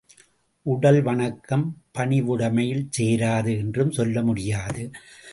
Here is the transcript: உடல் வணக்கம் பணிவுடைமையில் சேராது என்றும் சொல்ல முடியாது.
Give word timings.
உடல் 0.65 1.01
வணக்கம் 1.01 1.65
பணிவுடைமையில் 1.97 2.87
சேராது 2.97 3.51
என்றும் 3.57 3.91
சொல்ல 3.91 4.21
முடியாது. 4.21 4.83